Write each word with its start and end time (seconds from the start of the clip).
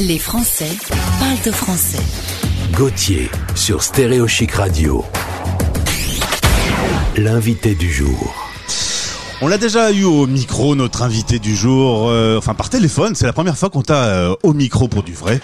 Les 0.00 0.18
Français 0.18 0.70
parlent 1.18 1.52
français. 1.52 1.98
Gauthier 2.72 3.28
sur 3.56 3.82
Stéréo 3.82 4.28
Chic 4.28 4.52
Radio. 4.52 5.04
L'invité 7.16 7.74
du 7.74 7.90
jour. 7.90 8.47
On 9.40 9.46
l'a 9.46 9.56
déjà 9.56 9.92
eu 9.92 10.02
au 10.02 10.26
micro, 10.26 10.74
notre 10.74 11.02
invité 11.02 11.38
du 11.38 11.54
jour, 11.54 12.08
euh, 12.10 12.38
enfin 12.38 12.54
par 12.54 12.70
téléphone, 12.70 13.14
c'est 13.14 13.24
la 13.24 13.32
première 13.32 13.56
fois 13.56 13.70
qu'on 13.70 13.82
t'a 13.82 14.06
euh, 14.06 14.34
au 14.42 14.52
micro 14.52 14.88
pour 14.88 15.04
du 15.04 15.12
vrai. 15.12 15.40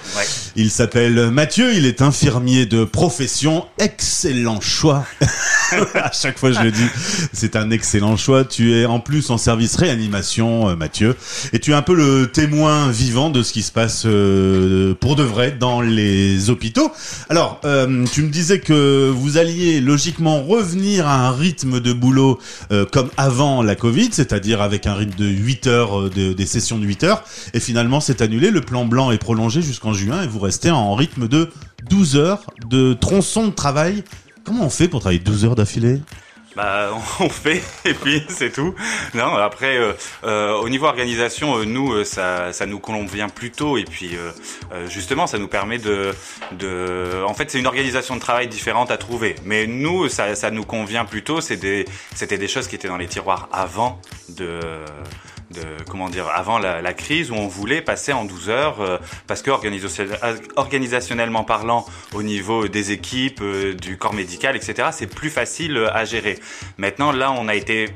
Il 0.57 0.73
s'appelle 0.73 1.31
Mathieu, 1.31 1.73
il 1.75 1.87
est 1.87 2.03
infirmier 2.03 2.67
de 2.67 2.83
profession, 2.83 3.67
excellent 3.79 4.61
choix. 4.61 5.05
à 5.95 6.11
chaque 6.11 6.39
fois 6.39 6.51
je 6.51 6.61
le 6.63 6.73
dis, 6.73 6.87
c'est 7.33 7.55
un 7.55 7.71
excellent 7.71 8.17
choix. 8.17 8.45
Tu 8.45 8.75
es 8.75 8.85
en 8.85 8.99
plus 8.99 9.31
en 9.31 9.39
service 9.39 9.77
réanimation, 9.77 10.71
euh, 10.71 10.75
Mathieu, 10.75 11.15
et 11.53 11.61
tu 11.61 11.71
es 11.71 11.75
un 11.75 11.83
peu 11.83 11.95
le 11.95 12.27
témoin 12.27 12.91
vivant 12.91 13.31
de 13.31 13.45
ce 13.45 13.53
qui 13.53 13.63
se 13.63 13.71
passe 13.71 14.03
pour 14.03 15.15
de 15.15 15.23
vrai 15.23 15.53
dans 15.53 15.81
les 15.81 16.51
hôpitaux. 16.51 16.91
Alors, 17.29 17.61
tu 18.13 18.23
me 18.23 18.29
disais 18.29 18.59
que 18.59 19.09
vous 19.09 19.39
alliez 19.39 19.81
logiquement 19.81 20.43
revenir 20.43 21.07
à 21.07 21.29
un 21.29 21.31
rythme 21.31 21.79
de 21.79 21.93
boulot 21.93 22.41
comme 22.91 23.11
avant 23.17 23.63
la 23.63 23.77
C'est-à-dire 24.13 24.63
avec 24.63 24.87
un 24.87 24.95
rythme 24.95 25.19
de 25.19 25.27
8 25.27 25.67
heures, 25.67 26.01
euh, 26.01 26.11
de, 26.11 26.33
des 26.33 26.47
sessions 26.47 26.79
de 26.79 26.87
8 26.87 27.05
heures, 27.05 27.25
et 27.53 27.61
finalement 27.61 28.01
c'est 28.01 28.23
annulé, 28.23 28.51
le 28.51 28.61
plan 28.61 28.87
blanc 28.87 29.11
est 29.11 29.19
prolongé 29.19 29.61
jusqu'en 29.61 29.93
juin, 29.93 30.23
et 30.23 30.27
vous 30.27 30.39
restez 30.39 30.71
en 30.71 30.95
rythme 30.95 31.29
de 31.29 31.51
12 31.91 32.17
heures 32.17 32.43
de 32.69 32.95
tronçon 32.95 33.49
de 33.49 33.53
travail. 33.53 34.03
Comment 34.45 34.65
on 34.65 34.71
fait 34.71 34.89
pour 34.89 35.01
travailler 35.01 35.21
12 35.21 35.45
heures 35.45 35.55
d'affilée? 35.55 36.01
Bah, 36.57 36.91
on 37.21 37.29
fait 37.29 37.63
et 37.85 37.95
puis 37.95 38.25
c'est 38.29 38.53
tout. 38.53 38.75
Non, 39.15 39.35
après, 39.37 39.77
euh, 39.77 39.93
euh, 40.25 40.55
au 40.55 40.69
niveau 40.69 40.87
organisation, 40.87 41.59
euh, 41.59 41.65
nous, 41.65 42.05
ça, 42.05 42.53
ça 42.53 42.67
nous 42.67 42.79
convient 42.79 43.29
plutôt 43.29 43.77
et 43.77 43.85
puis 43.85 44.17
justement, 44.89 45.27
ça 45.27 45.39
nous 45.39 45.49
permet 45.49 45.79
de, 45.79 46.15
de. 46.53 47.23
En 47.27 47.35
fait, 47.35 47.51
c'est 47.51 47.59
une 47.59 47.67
organisation 47.67 48.15
de 48.15 48.21
travail 48.21 48.49
différente 48.49 48.91
à 48.91 48.97
trouver. 48.97 49.37
Mais 49.45 49.67
nous, 49.67 50.09
ça, 50.09 50.35
ça 50.35 50.51
nous 50.51 50.65
convient 50.65 51.05
plutôt. 51.05 51.41
C'est 51.41 51.57
des, 51.57 51.85
c'était 52.15 52.39
des 52.39 52.49
choses 52.49 52.69
qui 52.69 52.75
étaient 52.75 52.89
dans 52.89 52.97
les 52.97 53.09
tiroirs 53.09 53.49
avant 53.53 54.01
de 54.29 54.61
comment 55.89 56.09
dire 56.09 56.29
avant 56.29 56.59
la, 56.59 56.95
crise 56.95 57.31
où 57.31 57.35
on 57.35 57.49
voulait 57.49 57.83
passer 57.83 58.13
en 58.13 58.25
12 58.25 58.49
heures 58.51 58.81
euh, 58.81 58.99
parce 59.27 59.43
que 59.43 59.51
organisationnellement 60.57 61.45
parlant 61.45 61.87
au 62.15 62.23
niveau 62.23 62.69
des 62.69 62.93
équipes 62.93 63.41
euh, 63.43 63.75
du 63.75 63.97
corps 63.97 64.15
médical 64.15 64.57
etc 64.57 64.89
c'est 64.93 65.07
plus 65.07 65.31
facile 65.31 65.89
à 65.93 66.05
gérer. 66.05 66.39
Maintenant 66.79 67.13
là 67.13 67.33
on 67.33 67.49
a 67.49 67.55
été 67.55 67.89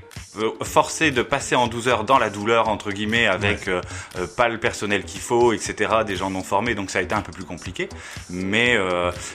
forcé 0.62 1.11
de 1.11 1.22
passer 1.22 1.55
en 1.55 1.67
12 1.67 1.89
heures 1.89 2.05
dans 2.05 2.19
la 2.19 2.31
douleur 2.31 2.69
entre 2.69 2.91
guillemets 2.91 3.27
avec 3.27 3.69
euh, 3.69 3.81
euh, 4.19 4.27
pas 4.27 4.48
le 4.48 4.58
personnel 4.58 5.05
qu'il 5.05 5.20
faut 5.20 5.53
etc 5.53 5.91
des 6.06 6.17
gens 6.17 6.31
non 6.31 6.42
formés 6.42 6.75
donc 6.75 6.91
ça 6.91 6.98
a 6.98 7.03
été 7.03 7.14
un 7.14 7.20
peu 7.20 7.33
plus 7.33 7.44
compliqué. 7.44 7.89
Mais 8.31 8.77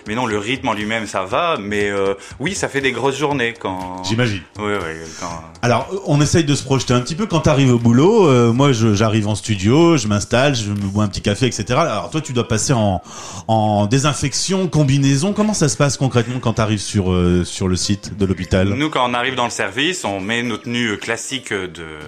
mais 0.07 0.15
non 0.15 0.25
le 0.25 0.37
rythme 0.37 0.67
en 0.67 0.73
lui-même 0.73 1.05
ça 1.05 1.23
va. 1.23 1.57
Mais 1.59 1.91
oui 2.39 2.53
ça 2.53 2.69
fait 2.69 2.81
des 2.81 2.91
grosses 2.91 3.17
journées 3.17 3.53
quand 3.57 4.03
j'imagine. 4.03 4.41
Oui 4.59 4.73
oui 4.73 4.91
quand... 5.19 5.43
alors 5.61 5.89
on 6.05 6.21
essaye 6.21 6.43
de 6.43 6.55
se 6.55 6.63
projeter 6.63 6.93
un 6.93 7.01
petit 7.01 7.15
peu. 7.15 7.25
Quand 7.25 7.41
tu 7.41 7.49
arrives 7.49 7.73
au 7.73 7.79
boulot 7.79 8.53
moi 8.53 8.71
j'arrive 8.71 9.27
en 9.27 9.35
studio 9.35 9.97
je 9.97 10.07
m'installe 10.07 10.55
je 10.55 10.69
me 10.69 10.75
bois 10.75 11.03
un 11.03 11.07
petit 11.07 11.21
café 11.21 11.45
etc 11.47 11.65
alors 11.71 12.09
toi 12.09 12.21
tu 12.21 12.33
dois 12.33 12.47
passer 12.47 12.73
en 12.73 13.01
en 13.47 13.85
désinfection 13.87 14.67
combinaison. 14.67 15.33
Comment 15.33 15.53
ça 15.53 15.69
se 15.69 15.77
passe 15.77 15.97
concrètement 15.97 16.39
quand 16.39 16.53
tu 16.53 16.61
arrives 16.61 16.79
sur 16.79 17.13
sur 17.45 17.67
le 17.67 17.75
site 17.75 18.17
de 18.17 18.25
l'hôpital? 18.25 18.69
Nous 18.69 18.89
quand 18.89 19.09
on 19.09 19.13
arrive 19.13 19.35
dans 19.35 19.45
le 19.45 19.49
service 19.49 20.05
on 20.05 20.19
met 20.19 20.43
nos 20.43 20.57
tenues 20.57 20.92
classique 20.95 21.53
de, 21.53 21.99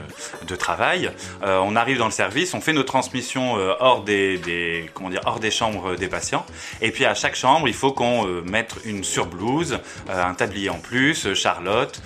de 0.47 0.55
travail. 0.55 1.11
Euh, 1.43 1.59
on 1.63 1.75
arrive 1.75 1.97
dans 1.97 2.05
le 2.05 2.11
service, 2.11 2.53
on 2.53 2.61
fait 2.61 2.73
nos 2.73 2.83
transmissions 2.83 3.57
euh, 3.57 3.73
hors 3.79 4.03
des, 4.03 4.37
des, 4.37 4.89
comment 4.93 5.09
dire 5.09 5.21
hors 5.25 5.39
des 5.39 5.51
chambres 5.51 5.95
des 5.95 6.07
patients. 6.07 6.45
Et 6.81 6.91
puis 6.91 7.05
à 7.05 7.13
chaque 7.13 7.35
chambre, 7.35 7.67
il 7.67 7.73
faut 7.73 7.91
qu'on 7.91 8.27
euh, 8.27 8.41
mette 8.41 8.75
une 8.85 9.03
surblouse, 9.03 9.79
un 10.09 10.33
tablier 10.33 10.69
en 10.69 10.79
plus, 10.79 11.33
Charlotte. 11.33 12.01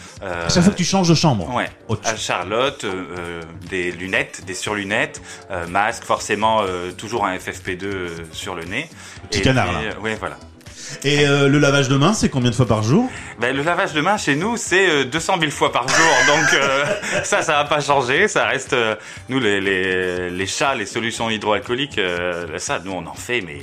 Ça 0.47 0.61
fait 0.61 0.71
que 0.71 0.75
tu 0.75 0.83
changes 0.83 1.09
de 1.09 1.15
chambre. 1.15 1.53
Ouais. 1.53 1.69
Charlotte, 2.17 2.85
des 3.69 3.91
lunettes, 3.91 4.43
des 4.45 4.53
surlunettes, 4.53 5.21
masque 5.67 6.03
forcément 6.03 6.63
toujours 6.97 7.25
un 7.25 7.37
FFP2 7.37 8.09
sur 8.31 8.55
le 8.55 8.65
nez. 8.65 8.89
Petit 9.29 9.41
canard 9.41 9.71
là. 9.71 9.79
Oui, 10.01 10.11
voilà. 10.19 10.37
Et 11.03 11.25
euh, 11.25 11.47
le 11.47 11.59
lavage 11.59 11.89
de 11.89 11.95
main, 11.95 12.13
c'est 12.13 12.29
combien 12.29 12.49
de 12.49 12.55
fois 12.55 12.67
par 12.67 12.83
jour 12.83 13.09
ben, 13.39 13.55
Le 13.55 13.63
lavage 13.63 13.93
de 13.93 14.01
main, 14.01 14.17
chez 14.17 14.35
nous, 14.35 14.57
c'est 14.57 15.05
200 15.05 15.33
euh, 15.33 15.39
000 15.39 15.51
fois 15.51 15.71
par 15.71 15.87
jour. 15.87 15.97
Donc 16.27 16.53
euh, 16.53 16.85
ça, 17.23 17.41
ça 17.41 17.53
va 17.53 17.65
pas 17.65 17.81
changer. 17.81 18.27
Ça 18.27 18.45
reste, 18.45 18.75
nous, 19.29 19.39
les, 19.39 19.61
les, 19.61 20.29
les, 20.29 20.47
chats, 20.47 20.75
les 20.75 20.85
solutions 20.85 21.29
hydroalcooliques, 21.29 21.99
ça, 22.57 22.79
nous, 22.83 22.91
on 22.91 23.05
en 23.05 23.13
fait, 23.13 23.41
mais 23.41 23.59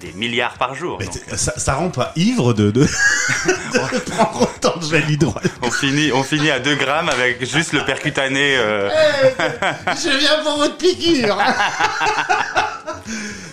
des, 0.00 0.12
milliards 0.14 0.54
par 0.54 0.74
jour. 0.74 0.98
ça, 1.36 1.52
ça, 1.56 1.74
rend 1.74 1.90
pas 1.90 2.12
ivre 2.16 2.54
de, 2.54 2.70
de, 2.70 2.82
de 2.82 3.98
prendre 4.10 4.42
autant 4.42 4.78
de 4.78 4.84
gel 4.84 5.10
hydroalcoolique. 5.10 5.52
On 5.62 5.70
finit, 5.70 6.12
on 6.12 6.22
finit 6.22 6.50
à 6.50 6.58
2 6.58 6.74
grammes 6.76 7.08
avec 7.08 7.44
juste 7.44 7.72
le 7.72 7.84
percutané. 7.84 8.54
Eh, 8.54 8.88
je 9.88 10.18
viens 10.18 10.42
pour 10.42 10.56
votre 10.58 10.76
piqûre 10.76 11.38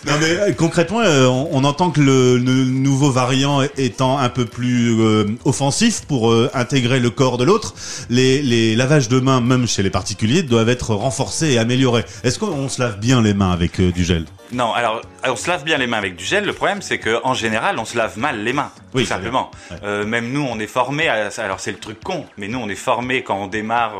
Non 0.05 0.13
mais 0.19 0.29
euh, 0.29 0.53
concrètement, 0.53 1.01
euh, 1.01 1.25
on, 1.27 1.63
entend 1.63 1.89
que 1.89 1.99
le, 1.99 2.37
nouveau 2.37 3.09
variant 3.09 3.61
étant 3.77 4.19
un 4.19 4.29
peu 4.29 4.45
plus 4.45 4.99
euh, 4.99 5.25
offensif 5.45 6.05
pour 6.07 6.33
intégrer 6.53 6.99
le 6.99 7.09
corps 7.09 7.37
de 7.37 7.43
l'autre, 7.43 7.73
les, 8.09 8.41
les, 8.41 8.75
lavages 8.75 9.09
de 9.09 9.19
mains, 9.19 9.41
même 9.41 9.67
chez 9.67 9.81
les 9.81 9.89
particuliers, 9.89 10.43
doivent 10.43 10.69
être 10.69 10.93
renforcés 10.93 11.53
et 11.53 11.57
améliorés. 11.57 12.05
Est-ce 12.23 12.37
qu'on 12.37 12.69
se 12.69 12.81
lave 12.81 12.99
bien 12.99 13.21
les 13.21 13.33
mains 13.33 13.51
avec 13.51 13.81
du 13.81 14.03
gel? 14.03 14.25
Non, 14.51 14.73
alors 14.73 15.01
on 15.27 15.35
se 15.35 15.49
lave 15.49 15.63
bien 15.63 15.77
les 15.77 15.87
mains 15.87 15.97
avec 15.97 16.15
du 16.15 16.23
gel. 16.23 16.45
Le 16.45 16.53
problème, 16.53 16.81
c'est 16.81 16.99
que 16.99 17.19
en 17.23 17.33
général, 17.33 17.79
on 17.79 17.85
se 17.85 17.97
lave 17.97 18.17
mal 18.19 18.43
les 18.43 18.53
mains, 18.53 18.71
oui, 18.93 19.03
tout 19.03 19.09
simplement. 19.09 19.49
Euh, 19.83 20.05
même 20.05 20.31
nous, 20.31 20.45
on 20.47 20.59
est 20.59 20.67
formés. 20.67 21.07
À, 21.07 21.29
alors 21.37 21.59
c'est 21.59 21.71
le 21.71 21.77
truc 21.77 21.99
con, 22.03 22.25
mais 22.37 22.47
nous, 22.47 22.59
on 22.59 22.69
est 22.69 22.75
formés 22.75 23.23
quand 23.23 23.37
on 23.37 23.47
démarre 23.47 23.93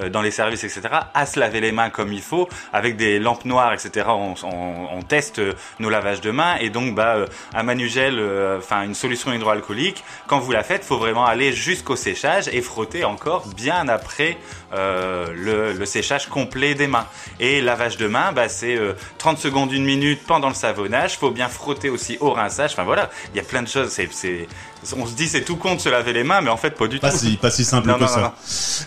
euh, 0.00 0.08
dans 0.10 0.22
les 0.22 0.30
services, 0.30 0.64
etc., 0.64 0.82
à 1.14 1.26
se 1.26 1.38
laver 1.38 1.60
les 1.60 1.72
mains 1.72 1.90
comme 1.90 2.12
il 2.12 2.22
faut, 2.22 2.48
avec 2.72 2.96
des 2.96 3.18
lampes 3.18 3.44
noires, 3.44 3.72
etc. 3.72 4.06
On, 4.08 4.34
on, 4.42 4.98
on 4.98 5.02
teste 5.02 5.43
nos 5.78 5.90
lavages 5.90 6.20
de 6.20 6.30
mains 6.30 6.56
et 6.60 6.70
donc, 6.70 6.94
bah, 6.94 7.24
un 7.54 7.62
manugel, 7.62 8.20
enfin 8.58 8.82
une 8.82 8.94
solution 8.94 9.32
hydroalcoolique. 9.32 10.04
Quand 10.26 10.38
vous 10.38 10.52
la 10.52 10.62
faites, 10.62 10.84
faut 10.84 10.98
vraiment 10.98 11.26
aller 11.26 11.52
jusqu'au 11.52 11.96
séchage 11.96 12.48
et 12.48 12.60
frotter 12.60 13.04
encore 13.04 13.46
bien 13.48 13.88
après 13.88 14.38
le, 14.72 15.72
le, 15.72 15.86
séchage 15.86 16.28
complet 16.28 16.74
des 16.74 16.86
mains. 16.86 17.06
Et 17.40 17.60
lavage 17.60 17.96
de 17.96 18.06
mains, 18.06 18.32
bah, 18.32 18.48
c'est 18.48 18.78
30 19.18 19.38
secondes, 19.38 19.72
une 19.72 19.84
minute 19.84 20.22
pendant 20.26 20.48
le 20.48 20.54
savonnage. 20.54 21.18
Faut 21.18 21.30
bien 21.30 21.48
frotter 21.48 21.90
aussi 21.90 22.16
au 22.20 22.32
rinçage. 22.32 22.72
Enfin 22.72 22.84
voilà, 22.84 23.10
il 23.32 23.36
y 23.36 23.40
a 23.40 23.44
plein 23.44 23.62
de 23.62 23.68
choses. 23.68 23.90
C'est, 23.90 24.48
on 24.96 25.06
se 25.06 25.14
dit 25.14 25.28
c'est 25.28 25.42
tout 25.42 25.56
con 25.56 25.74
de 25.74 25.80
se 25.80 25.88
laver 25.88 26.12
les 26.12 26.24
mains, 26.24 26.40
mais 26.40 26.50
en 26.50 26.56
fait 26.56 26.70
pas 26.70 26.86
du 26.86 26.98
pas 26.98 27.10
tout. 27.10 27.18
Si, 27.18 27.36
pas 27.36 27.50
si 27.50 27.64
simple 27.64 27.92
que 27.98 28.06
ça. 28.06 28.34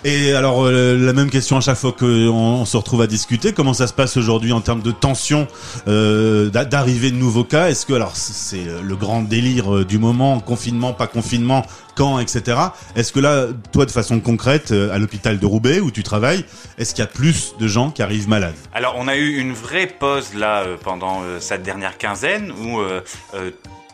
Et 0.04 0.34
alors 0.34 0.66
euh, 0.66 0.98
la 0.98 1.14
même 1.14 1.30
question 1.30 1.58
à 1.58 1.62
chaque 1.62 1.78
fois 1.78 1.92
qu'on 1.92 2.66
se 2.66 2.78
retrouve 2.78 3.02
à 3.02 3.08
discuter. 3.08 3.54
Comment 3.54 3.74
ça 3.74 3.88
se 3.88 3.94
passe 3.94 4.18
aujourd'hui 4.18 4.52
en 4.52 4.62
termes 4.62 4.82
de 4.82 4.92
tension 4.92 5.48
euh, 5.88 6.50
d'arrivée 6.50 7.12
de 7.12 7.18
nouveaux 7.18 7.44
cas? 7.44 7.70
Est-ce 7.70 7.86
que 7.86 7.94
alors 7.94 8.16
c'est 8.16 8.66
le 8.82 8.96
grand 8.96 9.22
délire 9.22 9.76
euh, 9.76 9.86
du 9.86 9.98
moment, 9.98 10.40
confinement, 10.40 10.94
pas 10.94 11.08
confinement, 11.08 11.66
quand, 11.96 12.20
etc. 12.20 12.60
Est-ce 12.96 13.12
que 13.12 13.20
là, 13.20 13.48
toi, 13.72 13.86
de 13.86 13.92
façon 13.92 14.20
concrète, 14.20 14.72
à 14.72 14.98
l'hôpital 15.00 15.40
de 15.40 15.46
Roubaix 15.46 15.80
où 15.80 15.90
tu 15.90 16.04
travailles, 16.04 16.46
est-ce 16.78 16.94
qu'il 16.94 17.04
y 17.04 17.08
a 17.08 17.10
plus 17.10 17.56
de 17.60 17.68
gens 17.68 17.90
qui 17.90 18.04
arrivent 18.04 18.30
malades? 18.30 18.54
Alors, 18.74 18.96
on 18.98 19.08
a 19.08 19.16
eu 19.16 19.38
une 19.38 19.54
vraie 19.54 19.88
pause 19.88 20.36
là 20.36 20.64
pendant 20.84 21.22
cette 21.40 21.64
dernière 21.64 21.98
quinzaine 21.98 22.52
où 22.52 22.80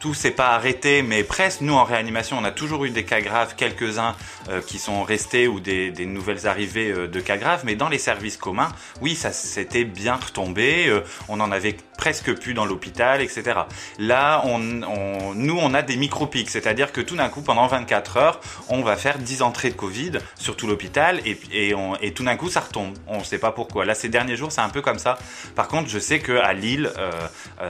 tout 0.03 0.13
s'est 0.13 0.31
pas 0.31 0.49
arrêté, 0.49 1.01
mais 1.01 1.23
presque. 1.23 1.61
Nous, 1.61 1.73
en 1.73 1.85
réanimation, 1.85 2.37
on 2.37 2.43
a 2.43 2.51
toujours 2.51 2.83
eu 2.83 2.89
des 2.89 3.05
cas 3.05 3.21
graves, 3.21 3.55
quelques-uns 3.55 4.17
euh, 4.49 4.59
qui 4.59 4.77
sont 4.77 5.01
restés 5.01 5.47
ou 5.47 5.61
des, 5.61 5.93
nouvelles 6.05 6.45
arrivées 6.45 6.91
euh, 6.91 7.07
de 7.07 7.21
cas 7.21 7.37
graves. 7.37 7.61
Mais 7.63 7.75
dans 7.75 7.87
les 7.87 7.99
services 7.99 8.35
communs, 8.35 8.67
oui, 8.99 9.15
ça 9.15 9.31
s'était 9.31 9.85
bien 9.85 10.15
retombé. 10.15 10.87
Euh, 10.89 11.05
on 11.29 11.39
en 11.39 11.53
avait 11.53 11.77
presque 11.97 12.33
plus 12.37 12.53
dans 12.53 12.65
l'hôpital, 12.65 13.21
etc. 13.21 13.61
Là, 13.97 14.41
on, 14.43 14.83
on, 14.83 15.35
nous, 15.35 15.57
on 15.57 15.73
a 15.73 15.81
des 15.81 15.95
micro-pics, 15.95 16.49
c'est-à-dire 16.49 16.91
que 16.91 16.99
tout 16.99 17.15
d'un 17.15 17.29
coup, 17.29 17.41
pendant 17.41 17.67
24 17.67 18.17
heures, 18.17 18.41
on 18.67 18.81
va 18.81 18.97
faire 18.97 19.19
10 19.19 19.41
entrées 19.41 19.69
de 19.69 19.75
Covid 19.75 20.11
sur 20.37 20.57
tout 20.57 20.67
l'hôpital 20.67 21.21
et, 21.25 21.39
et, 21.53 21.73
on, 21.75 21.95
et 22.01 22.11
tout 22.11 22.25
d'un 22.25 22.35
coup, 22.35 22.49
ça 22.49 22.59
retombe. 22.59 22.93
On 23.07 23.19
ne 23.19 23.23
sait 23.23 23.37
pas 23.37 23.53
pourquoi. 23.53 23.85
Là, 23.85 23.95
ces 23.95 24.09
derniers 24.09 24.35
jours, 24.35 24.51
c'est 24.51 24.59
un 24.59 24.69
peu 24.69 24.81
comme 24.81 24.99
ça. 24.99 25.17
Par 25.55 25.69
contre, 25.69 25.87
je 25.87 25.99
sais 25.99 26.19
qu'à 26.19 26.51
Lille, 26.51 26.91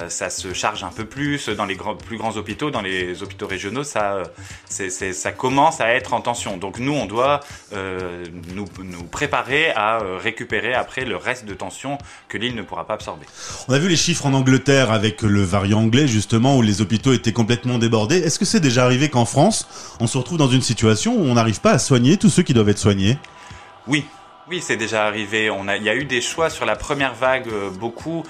ça 0.08 0.32
se 0.32 0.52
charge 0.54 0.84
un 0.84 0.90
peu 0.90 1.06
plus 1.06 1.50
dans 1.50 1.66
les 1.66 1.76
grands, 1.76 1.96
plus 1.96 2.18
grands 2.18 2.23
hôpitaux, 2.32 2.72
dans 2.72 2.82
les 2.82 3.24
hôpitaux 3.24 3.48
régionaux, 3.48 3.84
ça, 3.84 4.24
c'est, 4.66 4.90
ça 4.90 5.32
commence 5.32 5.82
à 5.82 5.94
être 5.94 6.14
en 6.14 6.22
tension. 6.22 6.58
Donc 6.58 6.80
nous, 6.80 6.94
on 6.94 7.06
doit 7.06 7.42
euh, 7.74 8.26
nous, 8.54 8.66
nous, 8.84 9.04
préparer 9.04 9.72
à 9.72 10.02
euh, 10.02 10.18
récupérer 10.18 10.74
après 10.74 11.06
le 11.06 11.16
reste 11.16 11.46
de 11.46 11.54
tension 11.54 11.98
que 12.28 12.38
l'île 12.38 12.56
ne 12.56 12.62
pourra 12.62 12.86
pas 12.86 12.96
absorber. 12.96 13.26
On 13.68 13.74
a 13.74 13.80
vu 13.80 13.90
les 13.90 13.96
chiffres 13.96 14.26
en 14.26 14.34
Angleterre 14.34 14.92
avec 14.92 15.22
le 15.22 15.44
variant 15.44 15.80
anglais, 15.80 16.08
justement, 16.08 16.58
où 16.58 16.62
les 16.62 16.82
hôpitaux 16.82 17.14
étaient 17.14 17.34
complètement 17.34 17.78
débordés. 17.78 18.18
Est-ce 18.18 18.40
que 18.40 18.46
c'est 18.46 18.60
déjà 18.60 18.84
arrivé 18.84 19.10
qu'en 19.10 19.26
France, 19.26 19.68
on 20.00 20.08
se 20.08 20.18
retrouve 20.18 20.38
dans 20.38 20.50
une 20.50 20.62
situation 20.62 21.16
où 21.16 21.24
on 21.24 21.34
n'arrive 21.34 21.62
pas 21.62 21.72
à 21.72 21.80
soigner 21.80 22.18
tous 22.18 22.30
ceux 22.30 22.44
qui 22.44 22.54
doivent 22.54 22.70
être 22.70 22.80
soignés? 22.80 23.18
Oui, 23.88 24.06
oui, 24.50 24.62
c'est 24.62 24.78
déjà 24.78 25.06
arrivé. 25.06 25.50
On 25.50 25.68
a, 25.68 25.78
il 25.78 25.84
y 25.84 25.90
a 25.90 25.96
eu 25.96 26.06
des 26.06 26.22
choix 26.22 26.50
sur 26.50 26.66
la 26.66 26.76
première 26.76 27.14
vague, 27.14 27.48
euh, 27.48 27.70
beaucoup 27.70 28.24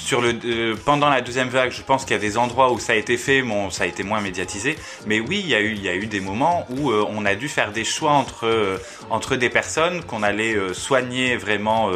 sur 0.00 0.20
le, 0.20 0.34
euh, 0.44 0.76
pendant 0.84 1.08
la 1.08 1.20
deuxième 1.20 1.48
vague, 1.48 1.70
je 1.72 1.82
pense 1.82 2.04
qu'il 2.04 2.12
y 2.12 2.18
a 2.18 2.20
des 2.20 2.38
endroits 2.38 2.72
où 2.72 2.78
ça 2.78 2.94
a 2.94 2.96
été 2.96 3.16
fait, 3.16 3.42
bon, 3.42 3.70
ça 3.70 3.84
a 3.84 3.86
été 3.86 4.02
moins 4.02 4.20
médiatisé. 4.20 4.76
Mais 5.06 5.20
oui, 5.20 5.40
il 5.44 5.48
y 5.48 5.54
a 5.54 5.60
eu, 5.60 5.72
il 5.72 5.82
y 5.82 5.88
a 5.88 5.94
eu 5.94 6.06
des 6.06 6.20
moments 6.20 6.66
où 6.70 6.90
euh, 6.90 7.04
on 7.08 7.24
a 7.26 7.34
dû 7.34 7.48
faire 7.48 7.72
des 7.72 7.84
choix 7.84 8.12
entre, 8.12 8.46
euh, 8.46 8.78
entre 9.10 9.36
des 9.36 9.50
personnes 9.50 10.02
qu'on 10.04 10.22
allait 10.22 10.56
soigner 10.72 11.36
vraiment, 11.36 11.90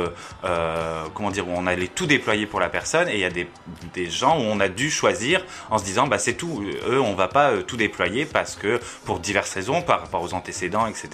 comment 1.14 1.30
dire, 1.30 1.48
où 1.48 1.52
on 1.54 1.66
allait 1.66 1.88
tout 1.88 2.06
déployer 2.06 2.46
pour 2.46 2.60
la 2.60 2.68
personne. 2.68 3.08
Et 3.08 3.14
il 3.14 3.20
y 3.20 3.24
a 3.24 3.30
des, 3.30 3.48
des 3.94 4.10
gens 4.10 4.38
où 4.38 4.42
on 4.42 4.60
a 4.60 4.68
dû 4.68 4.90
choisir 4.90 5.44
en 5.70 5.78
se 5.78 5.84
disant, 5.84 6.06
bah 6.06 6.18
c'est 6.18 6.34
tout. 6.34 6.64
Eux, 6.88 7.00
on 7.00 7.14
va 7.14 7.28
pas 7.28 7.52
tout 7.66 7.76
déployer 7.76 8.24
parce 8.26 8.56
que 8.56 8.80
pour 9.04 9.20
diverses 9.20 9.54
raisons, 9.54 9.82
par 9.82 10.00
rapport 10.00 10.22
aux 10.22 10.34
antécédents, 10.34 10.86
etc. 10.86 11.08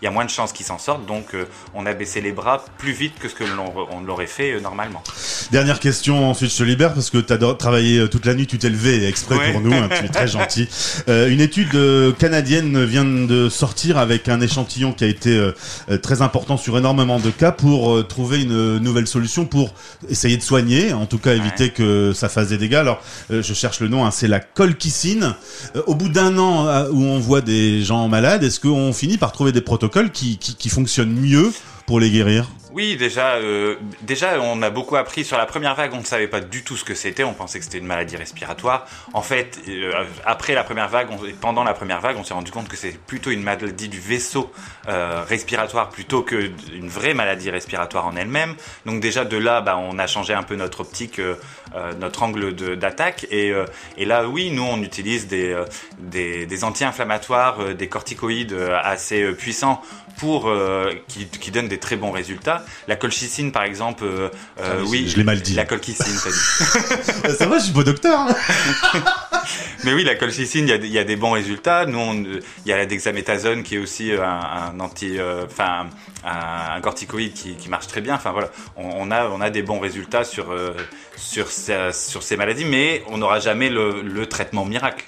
Il 0.00 0.04
y 0.04 0.08
a 0.08 0.10
moins 0.10 0.24
de 0.24 0.30
chances 0.30 0.52
qu'ils 0.52 0.66
s'en 0.66 0.78
sortent. 0.78 1.06
Donc, 1.06 1.34
on 1.74 1.86
a 1.86 1.92
baissé 1.92 2.20
les 2.20 2.32
bras 2.32 2.64
plus 2.78 2.92
vite 2.92 3.18
que 3.18 3.28
ce 3.28 3.34
que 3.34 3.44
l'on 3.44 4.00
l'aurait 4.00 4.26
fait 4.26 4.60
normalement. 4.60 5.02
Dernière 5.50 5.80
question 5.80 6.29
ensuite 6.30 6.50
je 6.50 6.56
te 6.56 6.62
libère 6.62 6.94
parce 6.94 7.10
que 7.10 7.18
tu 7.18 7.32
as 7.32 7.38
travaillé 7.54 7.98
euh, 7.98 8.08
toute 8.08 8.26
la 8.26 8.34
nuit, 8.34 8.46
tu 8.46 8.58
t'es 8.58 8.70
levé 8.70 9.06
exprès 9.06 9.52
pour 9.52 9.60
nous, 9.60 9.72
hein, 9.72 9.88
tu 9.98 10.04
es 10.04 10.08
très 10.08 10.28
gentil. 10.28 10.68
Euh, 11.08 11.28
une 11.28 11.40
étude 11.40 11.74
euh, 11.74 12.12
canadienne 12.12 12.84
vient 12.84 13.04
de 13.04 13.48
sortir 13.48 13.98
avec 13.98 14.28
un 14.28 14.40
échantillon 14.40 14.92
qui 14.92 15.04
a 15.04 15.06
été 15.06 15.36
euh, 15.36 15.52
très 15.98 16.22
important 16.22 16.56
sur 16.56 16.78
énormément 16.78 17.18
de 17.18 17.30
cas 17.30 17.52
pour 17.52 18.06
trouver 18.06 18.42
une 18.42 18.78
nouvelle 18.78 19.06
solution 19.06 19.44
pour 19.44 19.74
essayer 20.08 20.36
de 20.36 20.42
soigner, 20.42 20.92
en 20.92 21.06
tout 21.06 21.18
cas 21.18 21.34
éviter 21.34 21.70
que 21.70 22.12
ça 22.14 22.28
fasse 22.28 22.48
des 22.48 22.58
dégâts. 22.58 22.74
Alors 22.74 23.02
je 23.30 23.54
cherche 23.54 23.80
le 23.80 23.88
nom, 23.88 24.04
hein, 24.04 24.10
c'est 24.10 24.28
la 24.28 24.40
colchicine. 24.40 25.34
au 25.86 25.94
bout 25.94 26.08
d'un 26.08 26.38
an 26.38 26.88
où 26.90 27.04
on 27.04 27.18
voit 27.18 27.40
des 27.40 27.82
gens 27.82 28.08
malades, 28.08 28.42
est-ce 28.44 28.60
qu'on 28.60 28.92
finit 28.92 29.18
par 29.18 29.32
trouver 29.32 29.52
des 29.52 29.60
protocoles 29.60 30.10
qui, 30.10 30.38
qui, 30.38 30.54
qui 30.54 30.68
fonctionnent 30.68 31.14
mieux 31.14 31.52
pour 31.86 32.00
les 32.00 32.10
guérir? 32.10 32.46
Oui, 32.72 32.96
déjà, 32.96 33.34
euh, 33.34 33.76
déjà, 34.02 34.40
on 34.40 34.62
a 34.62 34.70
beaucoup 34.70 34.96
appris 34.96 35.24
sur 35.24 35.36
la 35.36 35.46
première 35.46 35.74
vague. 35.74 35.92
On 35.92 35.98
ne 35.98 36.04
savait 36.04 36.28
pas 36.28 36.40
du 36.40 36.62
tout 36.62 36.76
ce 36.76 36.84
que 36.84 36.94
c'était. 36.94 37.24
On 37.24 37.34
pensait 37.34 37.58
que 37.58 37.64
c'était 37.64 37.78
une 37.78 37.86
maladie 37.86 38.16
respiratoire. 38.16 38.86
En 39.12 39.22
fait, 39.22 39.58
euh, 39.68 40.04
après 40.24 40.54
la 40.54 40.62
première 40.62 40.88
vague, 40.88 41.08
pendant 41.40 41.64
la 41.64 41.74
première 41.74 42.00
vague, 42.00 42.16
on 42.16 42.24
s'est 42.24 42.34
rendu 42.34 42.52
compte 42.52 42.68
que 42.68 42.76
c'est 42.76 42.96
plutôt 42.96 43.30
une 43.30 43.42
maladie 43.42 43.88
du 43.88 43.98
vaisseau 43.98 44.52
euh, 44.88 45.24
respiratoire 45.26 45.88
plutôt 45.88 46.22
que 46.22 46.50
une 46.72 46.88
vraie 46.88 47.14
maladie 47.14 47.50
respiratoire 47.50 48.06
en 48.06 48.14
elle-même. 48.14 48.54
Donc 48.86 49.00
déjà 49.00 49.24
de 49.24 49.36
là, 49.36 49.60
bah, 49.60 49.76
on 49.76 49.98
a 49.98 50.06
changé 50.06 50.32
un 50.32 50.44
peu 50.44 50.54
notre 50.54 50.80
optique, 50.80 51.20
notre 51.98 52.22
angle 52.22 52.54
d'attaque. 52.76 53.26
Et, 53.30 53.52
là, 53.98 54.28
oui, 54.28 54.50
nous, 54.52 54.62
on 54.62 54.80
utilise 54.82 55.26
des 55.26 56.64
anti-inflammatoires, 56.64 57.74
des 57.74 57.88
corticoïdes 57.88 58.56
assez 58.82 59.32
puissants 59.32 59.82
pour 60.20 60.52
qui, 61.08 61.26
qui 61.26 61.50
donnent 61.50 61.68
des 61.68 61.78
très 61.78 61.96
bons 61.96 62.10
résultats. 62.10 62.64
La 62.88 62.96
colchicine, 62.96 63.52
par 63.52 63.64
exemple, 63.64 64.04
euh, 64.04 64.28
euh, 64.60 64.82
oui. 64.86 65.08
Je 65.08 65.16
l'ai 65.16 65.24
mal 65.24 65.40
dit. 65.40 65.54
La 65.54 65.64
colchicine, 65.64 66.14
t'as 66.22 66.30
dit. 66.30 67.34
Ça 67.36 67.46
va, 67.46 67.58
je 67.58 67.64
suis 67.64 67.72
pas 67.72 67.82
docteur. 67.82 68.20
Hein. 68.20 68.34
Mais 69.84 69.94
oui, 69.94 70.04
la 70.04 70.14
colchicine, 70.14 70.68
il 70.68 70.86
y, 70.86 70.98
a 70.98 71.04
des 71.04 71.16
bons 71.16 71.32
résultats. 71.32 71.86
Nous, 71.86 72.00
il 72.64 72.68
y 72.68 72.72
a 72.72 72.76
la 72.76 72.86
dexaméthasone 72.86 73.62
qui 73.62 73.76
est 73.76 73.78
aussi 73.78 74.12
un, 74.12 74.78
anti, 74.78 75.18
euh, 75.18 75.46
enfin, 75.46 75.88
un, 76.24 76.80
corticoïde 76.80 77.32
qui, 77.32 77.68
marche 77.68 77.86
très 77.86 78.00
bien. 78.00 78.14
Enfin 78.14 78.32
voilà, 78.32 78.50
on, 78.76 79.10
a, 79.10 79.26
on 79.28 79.40
a 79.40 79.50
des 79.50 79.62
bons 79.62 79.80
résultats 79.80 80.24
sur, 80.24 80.54
sur, 81.16 81.48
sur 81.50 82.22
ces 82.22 82.36
maladies, 82.36 82.66
mais 82.66 83.02
on 83.08 83.18
n'aura 83.18 83.40
jamais 83.40 83.70
le, 83.70 84.26
traitement 84.26 84.66
miracle, 84.66 85.06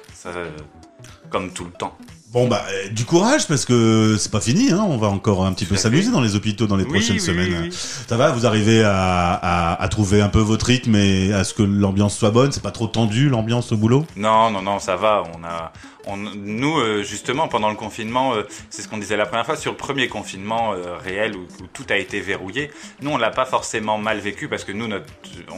comme 1.31 1.53
tout 1.53 1.65
le 1.65 1.73
temps. 1.73 1.97
Bon 2.33 2.49
bah 2.49 2.65
euh, 2.71 2.89
du 2.89 3.05
courage 3.05 3.47
parce 3.47 3.67
que 3.67 4.17
c'est 4.19 4.33
pas 4.33 4.41
fini, 4.41 4.73
hein. 4.73 4.83
on 4.89 4.97
va 4.97 5.09
encore 5.09 5.45
un 5.45 5.53
petit 5.53 5.67
peu 5.67 5.77
s'amuser 5.77 6.11
dans 6.11 6.23
les 6.23 6.35
hôpitaux 6.35 6.67
dans 6.67 6.77
les 6.77 6.87
prochaines 6.87 7.21
semaines. 7.21 7.71
Ça 7.71 8.17
va, 8.17 8.31
vous 8.31 8.47
arrivez 8.47 8.83
à, 8.83 9.35
à, 9.35 9.83
à, 9.83 9.89
trouver 9.89 10.23
un 10.23 10.31
peu 10.31 10.39
votre 10.39 10.65
rythme 10.65 10.97
et 10.97 11.35
à 11.35 11.45
ce 11.45 11.53
que 11.53 11.63
l'ambiance 11.63 12.17
soit 12.17 12.31
bonne, 12.31 12.51
c'est 12.51 12.63
pas 12.63 12.71
trop 12.71 12.87
tendu 12.87 13.29
l'ambiance 13.29 13.73
au 13.73 13.77
boulot? 13.77 14.07
Non, 14.17 14.51
non, 14.51 14.63
non, 14.63 14.79
ça 14.79 14.97
va. 14.97 15.25
On 15.35 15.45
a 15.45 15.73
nous, 16.17 16.79
euh, 16.79 17.03
justement, 17.03 17.49
pendant 17.49 17.71
le 17.71 17.77
confinement, 17.77 18.35
euh, 18.35 18.43
c'est 18.71 18.83
ce 18.83 18.89
qu'on 18.89 18.99
disait 18.99 19.17
la 19.17 19.27
première 19.27 19.47
fois, 19.47 19.57
sur 19.57 19.73
le 19.73 19.77
premier 19.77 20.09
confinement 20.09 20.75
réel 21.03 21.37
où, 21.37 21.47
tout 21.73 21.85
a 21.91 21.97
été 21.97 22.21
verrouillé, 22.21 22.71
nous, 23.01 23.11
on 23.11 23.17
l'a 23.17 23.31
pas 23.31 23.45
forcément 23.45 23.99
mal 23.99 24.19
vécu 24.19 24.49
parce 24.49 24.65
que 24.65 24.73
nous, 24.73 24.89
notre, 24.89 25.07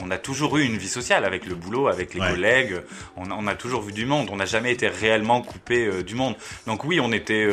on 0.02 0.10
a 0.10 0.18
toujours 0.18 0.58
eu 0.58 0.64
une 0.64 0.76
vie 0.76 0.88
sociale 0.88 1.24
avec 1.24 1.46
le 1.46 1.54
boulot, 1.54 1.88
avec 1.88 2.14
les 2.14 2.20
collègues, 2.20 2.82
on, 3.16 3.30
on, 3.30 3.46
a 3.46 3.54
toujours 3.54 3.82
vu 3.82 3.92
du 3.92 4.06
monde, 4.06 4.28
on 4.30 4.36
n'a 4.36 4.44
jamais 4.44 4.72
été 4.72 4.88
réellement 4.88 5.40
coupé 5.40 6.02
du 6.02 6.14
monde. 6.14 6.34
Donc 6.66 6.84
oui, 6.84 7.00
on 7.00 7.12
était 7.12 7.46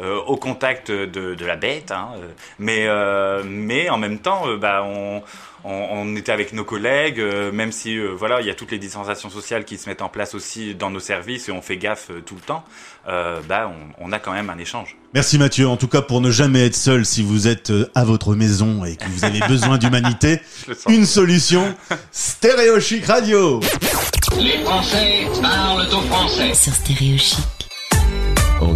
au 0.00 0.36
contact 0.36 0.90
de, 0.90 1.34
de 1.34 1.46
la 1.46 1.56
bête, 1.56 1.90
hein, 1.90 2.08
mais, 2.58 2.88
mais 3.44 3.90
en 3.90 3.98
même 3.98 4.18
temps, 4.18 4.44
bah, 4.56 4.82
on 4.84 5.22
on, 5.66 6.16
était 6.16 6.32
avec 6.32 6.52
nos 6.52 6.64
collègues, 6.64 7.20
euh, 7.20 7.50
même 7.50 7.72
si 7.72 7.98
euh, 7.98 8.14
voilà, 8.16 8.40
il 8.40 8.46
y 8.46 8.50
a 8.50 8.54
toutes 8.54 8.70
les 8.70 8.78
distanciations 8.78 9.30
sociales 9.30 9.64
qui 9.64 9.78
se 9.78 9.88
mettent 9.88 10.02
en 10.02 10.08
place 10.08 10.34
aussi 10.34 10.74
dans 10.74 10.90
nos 10.90 11.00
services 11.00 11.48
et 11.48 11.52
on 11.52 11.60
fait 11.60 11.76
gaffe 11.76 12.10
euh, 12.10 12.20
tout 12.24 12.36
le 12.36 12.40
temps. 12.40 12.64
bah, 13.06 13.72
on, 13.98 14.12
a 14.12 14.18
quand 14.18 14.32
même 14.32 14.50
un 14.50 14.58
échange. 14.58 14.96
Merci 15.14 15.38
Mathieu. 15.38 15.68
En 15.68 15.76
tout 15.76 15.88
cas, 15.88 16.02
pour 16.02 16.20
ne 16.20 16.30
jamais 16.30 16.66
être 16.66 16.76
seul, 16.76 17.04
si 17.04 17.22
vous 17.22 17.48
êtes 17.48 17.72
à 17.94 18.04
votre 18.04 18.34
maison 18.34 18.84
et 18.84 18.96
que 18.96 19.04
vous 19.06 19.24
avez 19.24 19.40
besoin 19.40 19.78
d'humanité, 19.78 20.40
une 20.88 21.06
solution 21.06 21.74
Stéréo 22.12 22.80
Chic 22.80 23.04
Radio. 23.06 23.60
Les 24.38 24.58
Français 24.64 25.26
parlent 25.40 25.86
au 25.86 26.00
français 26.02 26.54
sur 26.54 26.72
Stéréo 26.72 27.18
Chic. 27.18 27.46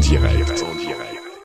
En 0.00 0.08
direct. 0.08 0.79